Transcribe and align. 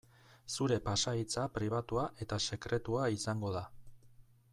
Zure 0.53 0.77
pasahitza 0.85 1.43
pribatua 1.59 2.05
eta 2.27 2.39
sekretua 2.47 3.05
izango 3.19 3.53
da. 3.59 3.63